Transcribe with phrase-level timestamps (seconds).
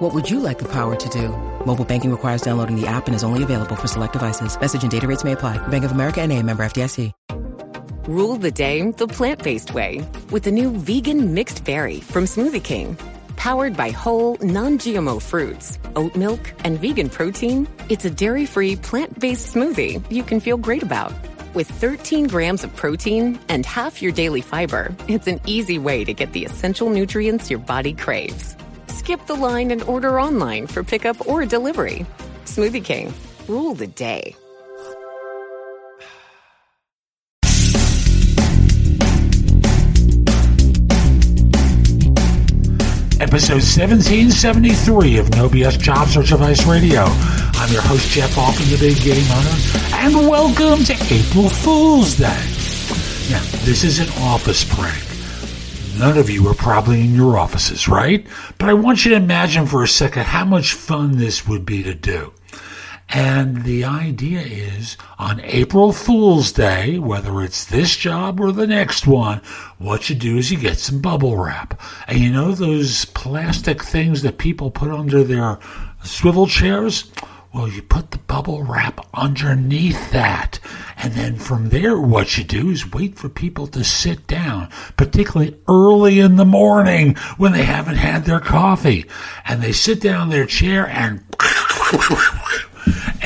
[0.00, 1.28] What would you like the power to do?
[1.66, 4.58] Mobile banking requires downloading the app and is only available for select devices.
[4.58, 5.58] Message and data rates may apply.
[5.68, 7.12] Bank of America and a member FDIC.
[8.08, 12.96] Rule the day the plant-based way with the new vegan mixed berry from Smoothie King.
[13.36, 20.02] Powered by whole, non-GMO fruits, oat milk, and vegan protein, it's a dairy-free, plant-based smoothie
[20.10, 21.12] you can feel great about.
[21.52, 26.14] With 13 grams of protein and half your daily fiber, it's an easy way to
[26.14, 28.56] get the essential nutrients your body craves.
[28.90, 32.04] Skip the line and order online for pickup or delivery.
[32.44, 33.14] Smoothie King,
[33.48, 34.36] rule the day.
[43.30, 47.04] episode 1773 of No BS Job Search Advice Radio.
[47.06, 52.26] I'm your host, Jeff Altman, the Big Game Hunter, and welcome to April Fool's Day.
[53.30, 55.09] Now, this is an office prank.
[55.98, 58.26] None of you are probably in your offices, right?
[58.58, 61.82] But I want you to imagine for a second how much fun this would be
[61.82, 62.32] to do.
[63.12, 69.04] And the idea is on April Fool's Day, whether it's this job or the next
[69.06, 69.42] one,
[69.78, 71.80] what you do is you get some bubble wrap.
[72.06, 75.58] And you know those plastic things that people put under their
[76.04, 77.10] swivel chairs?
[77.52, 80.60] Well, you put the bubble wrap underneath that.
[80.96, 85.56] And then from there, what you do is wait for people to sit down, particularly
[85.66, 89.04] early in the morning when they haven't had their coffee.
[89.44, 91.24] And they sit down in their chair and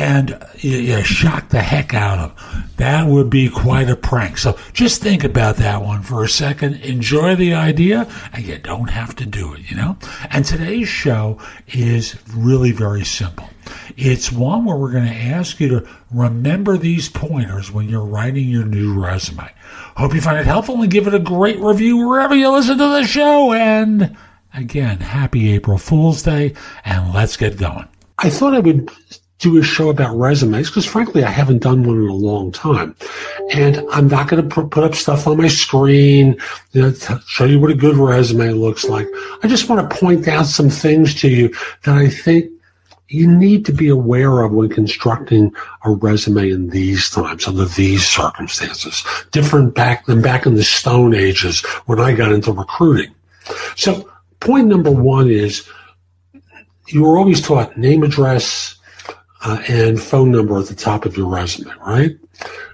[0.00, 2.64] and you, you shock the heck out of them.
[2.78, 4.38] That would be quite a prank.
[4.38, 6.76] So just think about that one for a second.
[6.76, 9.98] Enjoy the idea, and you don't have to do it, you know?
[10.30, 13.50] And today's show is really very simple.
[13.98, 18.48] It's one where we're going to ask you to remember these pointers when you're writing
[18.48, 19.52] your new resume.
[19.96, 22.84] Hope you find it helpful and give it a great review wherever you listen to
[22.84, 23.52] the show.
[23.52, 24.16] And
[24.54, 26.54] again, happy April Fool's Day,
[26.86, 27.86] and let's get going.
[28.18, 28.90] I thought I would
[29.40, 32.94] do a show about resumes because frankly, I haven't done one in a long time.
[33.52, 36.38] And I'm not going to put up stuff on my screen,
[36.72, 39.08] you know, to show you what a good resume looks like.
[39.42, 42.50] I just want to point out some things to you that I think
[43.08, 45.52] you need to be aware of when constructing
[45.84, 49.02] a resume in these times, under these circumstances,
[49.32, 53.12] different back than back in the Stone Ages when I got into recruiting.
[53.74, 54.08] So
[54.38, 55.66] point number one is
[56.88, 58.76] you were always taught name, address,
[59.42, 62.16] uh, and phone number at the top of your resume, right?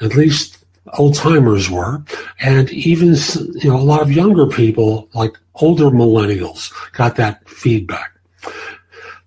[0.00, 0.64] At least
[0.94, 2.02] old timers were.
[2.40, 3.14] And even,
[3.56, 8.12] you know, a lot of younger people, like older millennials, got that feedback.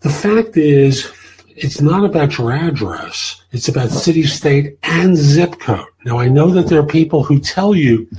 [0.02, 1.12] The fact is,
[1.56, 3.44] it's not about your address.
[3.52, 5.86] It's about city, state, and zip code.
[6.06, 8.10] Now, I know that there are people who tell you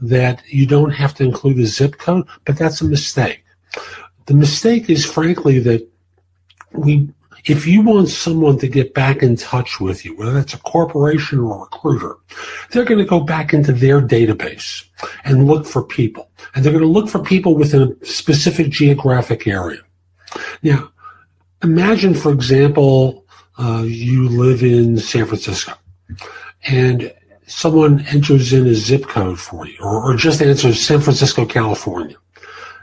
[0.00, 3.42] that you don't have to include a zip code, but that's a mistake.
[4.26, 5.88] The mistake is, frankly, that
[6.72, 7.08] we
[7.44, 11.40] if you want someone to get back in touch with you, whether that's a corporation
[11.40, 12.16] or a recruiter,
[12.70, 14.84] they're going to go back into their database
[15.24, 16.30] and look for people.
[16.54, 19.80] And they're going to look for people within a specific geographic area.
[20.62, 20.92] Now,
[21.62, 23.24] imagine, for example,
[23.58, 25.74] uh, you live in San Francisco
[26.66, 27.12] and
[27.46, 32.16] someone enters in a zip code for you or, or just answers San Francisco, California.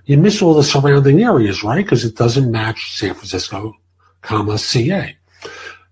[0.05, 1.83] You miss all the surrounding areas, right?
[1.83, 3.75] Because it doesn't match San Francisco,
[4.21, 5.15] comma, CA.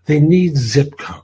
[0.05, 1.21] They need zip code.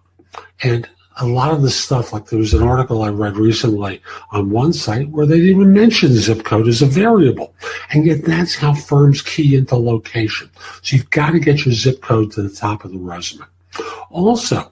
[0.62, 0.88] And
[1.18, 4.74] a lot of the stuff, like there was an article I read recently on one
[4.74, 7.54] site where they didn't even mention zip code as a variable.
[7.92, 10.50] And yet that's how firms key into location.
[10.82, 13.46] So you've got to get your zip code to the top of the resume.
[14.10, 14.72] Also,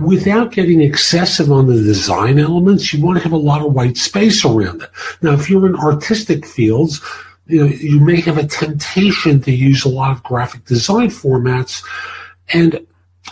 [0.00, 3.96] without getting excessive on the design elements, you want to have a lot of white
[3.96, 4.90] space around it.
[5.22, 7.00] Now, if you're in artistic fields,
[7.52, 11.84] you know, you may have a temptation to use a lot of graphic design formats.
[12.54, 12.86] And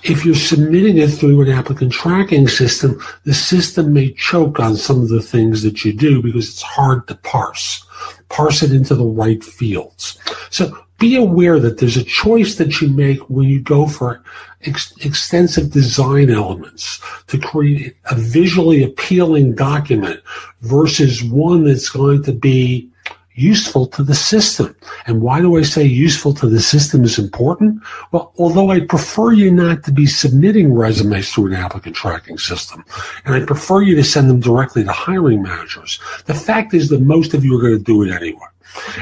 [0.04, 5.00] if you're submitting it through an applicant tracking system, the system may choke on some
[5.00, 7.82] of the things that you do because it's hard to parse.
[8.28, 10.18] Parse it into the right fields.
[10.50, 14.22] So be aware that there's a choice that you make when you go for
[14.66, 20.20] ex- extensive design elements to create a visually appealing document
[20.60, 22.90] versus one that's going to be
[23.34, 24.76] useful to the system.
[25.06, 27.82] And why do I say useful to the system is important?
[28.12, 32.84] Well, although I prefer you not to be submitting resumes through an applicant tracking system,
[33.24, 37.00] and I prefer you to send them directly to hiring managers, the fact is that
[37.00, 38.40] most of you are going to do it anyway.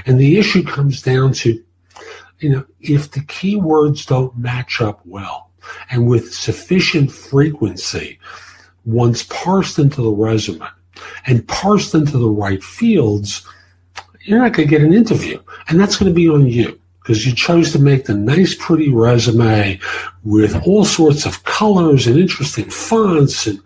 [0.07, 1.63] And the issue comes down to,
[2.39, 5.51] you know, if the keywords don't match up well
[5.91, 8.19] and with sufficient frequency,
[8.85, 10.67] once parsed into the resume
[11.27, 13.47] and parsed into the right fields,
[14.29, 15.41] you're not going to get an interview.
[15.69, 18.93] And that's going to be on you because you chose to make the nice, pretty
[18.93, 19.81] resume
[20.25, 23.59] with all sorts of colors and interesting fonts and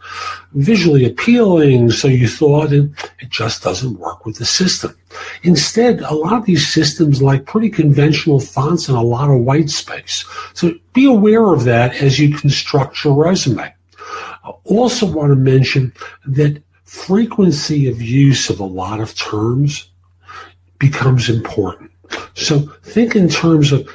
[0.53, 1.91] visually appealing.
[1.91, 2.89] So you thought it,
[3.19, 4.97] it just doesn't work with the system.
[5.43, 9.71] Instead, a lot of these systems like pretty conventional fonts and a lot of white
[9.71, 10.25] space.
[10.55, 13.75] So be aware of that as you construct your resume.
[14.45, 15.93] I also want to mention
[16.27, 19.89] that frequency of use of a lot of terms
[20.83, 21.93] becomes important.
[22.35, 23.89] So think in terms of,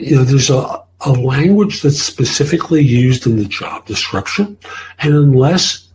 [0.00, 4.58] you know, there's a, a language that's specifically used in the job description.
[4.98, 5.88] And unless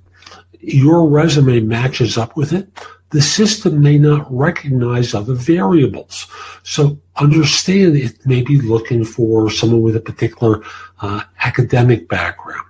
[0.61, 2.65] your resume matches up with it,
[3.09, 6.27] the system may not recognize other variables.
[6.63, 10.63] So understand it may be looking for someone with a particular
[11.01, 12.67] uh, academic background,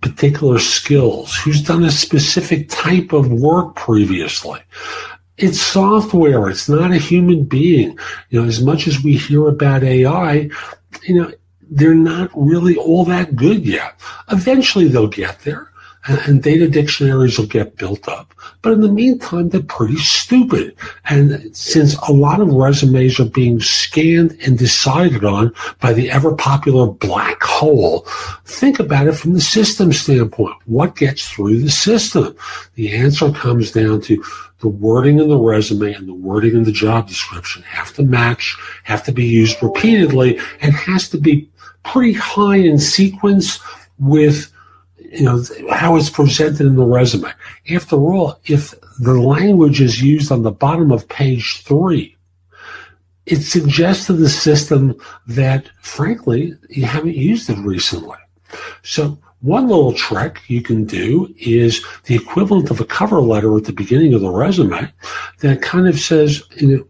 [0.00, 4.60] particular skills, who's done a specific type of work previously
[5.38, 6.48] it's software.
[6.48, 7.98] It's not a human being.
[8.30, 10.50] You know, as much as we hear about AI,
[11.04, 11.32] you know,
[11.70, 13.94] they're not really all that good yet.
[14.30, 15.70] Eventually they'll get there
[16.08, 18.32] and data dictionaries will get built up.
[18.62, 20.74] But in the meantime, they're pretty stupid.
[21.04, 26.34] And since a lot of resumes are being scanned and decided on by the ever
[26.34, 28.06] popular black hole,
[28.44, 30.56] think about it from the system standpoint.
[30.66, 32.36] What gets through the system?
[32.74, 34.22] The answer comes down to
[34.60, 38.56] the wording in the resume and the wording in the job description have to match,
[38.84, 41.48] have to be used repeatedly, and has to be
[41.84, 43.60] pretty high in sequence
[43.98, 44.52] with
[44.98, 47.32] you know how it's presented in the resume.
[47.70, 52.16] After all, if the language is used on the bottom of page three,
[53.26, 58.16] it suggests to the system that, frankly, you haven't used it recently.
[58.82, 63.64] So one little trick you can do is the equivalent of a cover letter at
[63.64, 64.92] the beginning of the resume
[65.40, 66.84] that kind of says, you know,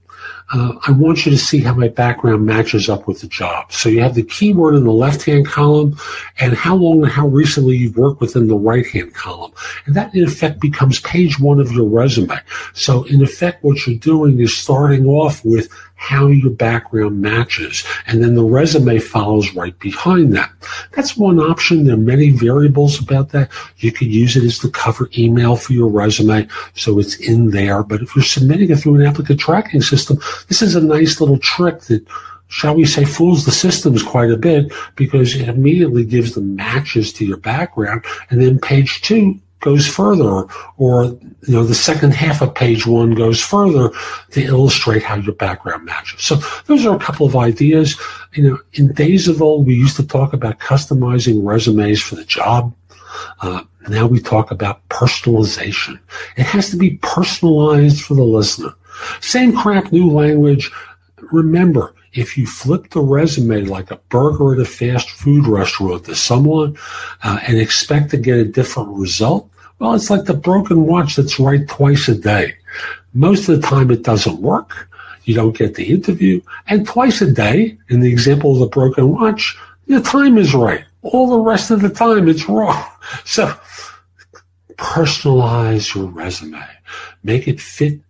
[0.51, 3.71] uh, I want you to see how my background matches up with the job.
[3.71, 5.99] So you have the keyword in the left-hand column
[6.39, 9.53] and how long and how recently you've worked within the right-hand column.
[9.85, 12.35] And that in effect becomes page one of your resume.
[12.73, 15.69] So in effect, what you're doing is starting off with
[15.99, 17.85] how your background matches.
[18.07, 20.51] And then the resume follows right behind that.
[20.93, 21.85] That's one option.
[21.85, 23.51] There are many variables about that.
[23.79, 26.49] You could use it as the cover email for your resume.
[26.75, 27.83] So it's in there.
[27.83, 31.39] But if you're submitting it through an applicant tracking system, this is a nice little
[31.39, 32.07] trick that
[32.49, 37.13] shall we say, fools the systems quite a bit because it immediately gives the matches
[37.13, 38.05] to your background.
[38.31, 40.47] And then page two goes further,
[40.77, 43.91] or you know, the second half of page one goes further
[44.31, 46.23] to illustrate how your background matches.
[46.23, 47.99] So those are a couple of ideas.
[48.35, 52.25] You know, in days of old, we used to talk about customizing resumes for the
[52.25, 52.75] job.
[53.41, 55.99] Uh, now we talk about personalization.
[56.37, 58.75] It has to be personalized for the listener.
[59.21, 60.71] Same crap, new language.
[61.33, 66.15] Remember, if you flip the resume like a burger at a fast food restaurant to
[66.15, 66.77] someone
[67.23, 71.39] uh, and expect to get a different result, well, it's like the broken watch that's
[71.39, 72.57] right twice a day.
[73.15, 74.89] Most of the time it doesn't work.
[75.25, 76.41] You don't get the interview.
[76.67, 80.85] And twice a day, in the example of the broken watch, the time is right.
[81.03, 82.85] All the rest of the time it's wrong.
[83.25, 83.55] So
[84.77, 86.63] personalize your resume.
[87.23, 88.01] Make it fit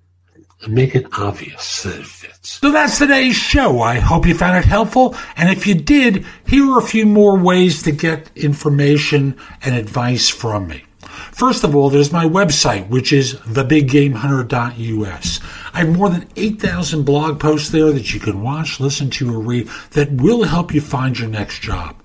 [0.63, 2.61] and make it obvious that it fits.
[2.61, 3.81] So that's today's show.
[3.81, 5.15] I hope you found it helpful.
[5.37, 10.29] And if you did, here are a few more ways to get information and advice
[10.29, 10.85] from me.
[11.33, 15.41] First of all, there's my website, which is thebiggamehunter.us.
[15.73, 19.39] I have more than 8,000 blog posts there that you can watch, listen to, or
[19.39, 21.97] read that will help you find your next job.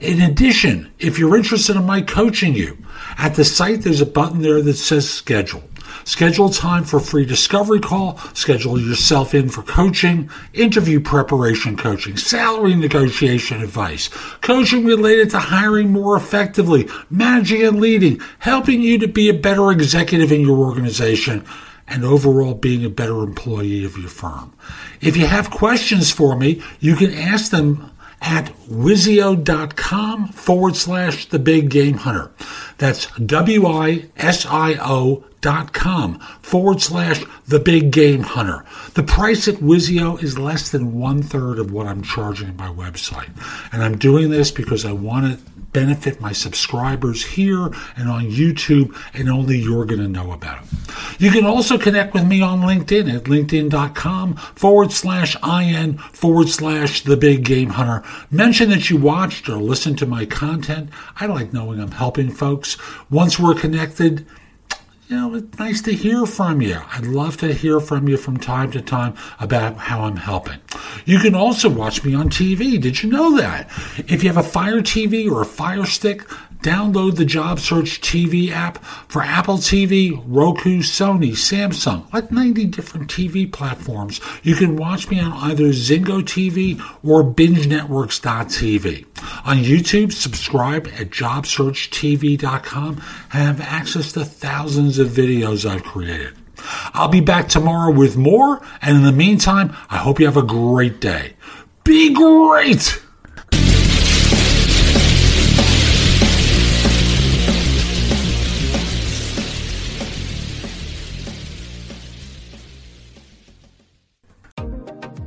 [0.00, 2.76] In addition, if you're interested in my coaching you,
[3.18, 5.62] at the site there's a button there that says schedule.
[6.04, 8.18] Schedule time for free discovery call.
[8.34, 14.08] Schedule yourself in for coaching, interview preparation coaching, salary negotiation advice,
[14.40, 19.70] coaching related to hiring more effectively, managing and leading, helping you to be a better
[19.70, 21.44] executive in your organization,
[21.88, 24.52] and overall being a better employee of your firm.
[25.00, 27.90] If you have questions for me, you can ask them
[28.20, 32.30] at wisio.com forward slash the big game hunter.
[32.78, 38.64] That's W I S I O wisio.com forward slash the big game hunter.
[38.94, 42.68] The price at Wisio is less than one third of what I'm charging at my
[42.68, 43.30] website.
[43.72, 48.94] And I'm doing this because I want to benefit my subscribers here and on YouTube,
[49.14, 50.68] and only you're going to know about it.
[51.18, 57.02] You can also connect with me on LinkedIn at linkedin.com forward slash IN forward slash
[57.04, 58.06] the big game hunter.
[58.30, 60.90] Mention that you watched or listened to my content.
[61.16, 62.76] I like knowing I'm helping folks.
[63.08, 64.26] Once we're connected,
[65.12, 66.80] you know, it's nice to hear from you.
[66.90, 70.58] I'd love to hear from you from time to time about how I'm helping.
[71.04, 72.80] You can also watch me on TV.
[72.80, 73.68] Did you know that?
[73.98, 76.26] If you have a Fire TV or a Fire Stick,
[76.62, 83.10] download the Job Search TV app for Apple TV, Roku, Sony, Samsung, like 90 different
[83.10, 84.20] TV platforms.
[84.42, 89.06] You can watch me on either Zingo TV or BingeNetworks.tv.
[89.44, 93.02] On YouTube, subscribe at JobSearchTV.com
[93.32, 96.34] and have access to thousands of videos I've created.
[96.94, 100.42] I'll be back tomorrow with more, and in the meantime, I hope you have a
[100.42, 101.34] great day.
[101.84, 103.02] Be great!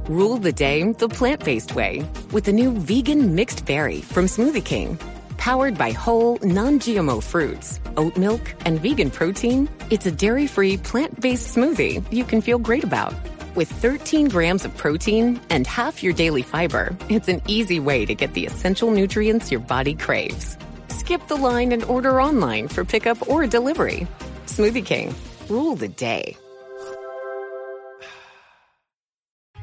[0.08, 4.63] Rule the day the plant based way with the new vegan mixed berry from Smoothie
[4.63, 4.98] King.
[5.46, 10.75] Powered by whole, non GMO fruits, oat milk, and vegan protein, it's a dairy free,
[10.75, 13.14] plant based smoothie you can feel great about.
[13.54, 18.16] With 13 grams of protein and half your daily fiber, it's an easy way to
[18.16, 20.58] get the essential nutrients your body craves.
[20.88, 24.08] Skip the line and order online for pickup or delivery.
[24.48, 25.14] Smoothie King,
[25.48, 26.38] rule the day.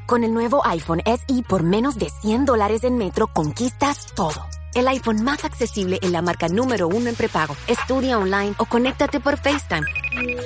[0.07, 4.47] Con el nuevo iPhone SE por menos de 100 dólares en Metro conquistas todo.
[4.75, 7.55] El iPhone más accesible en la marca número uno en prepago.
[7.67, 9.85] Estudia online o conéctate por FaceTime.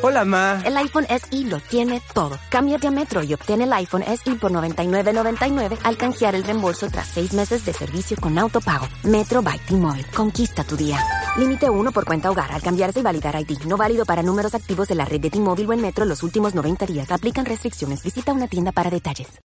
[0.03, 0.61] Hola, ma.
[0.65, 2.37] El iPhone SE lo tiene todo.
[2.49, 7.07] Cámbiate a Metro y obtén el iPhone SE por $99.99 al canjear el reembolso tras
[7.07, 8.87] seis meses de servicio con autopago.
[9.03, 10.05] Metro by T-Mobile.
[10.13, 10.99] Conquista tu día.
[11.37, 13.63] Límite uno por cuenta hogar al cambiarse y validar ID.
[13.65, 16.53] No válido para números activos de la red de T-Mobile o en Metro los últimos
[16.53, 17.11] 90 días.
[17.11, 18.03] Aplican restricciones.
[18.03, 19.39] Visita una tienda para detalles.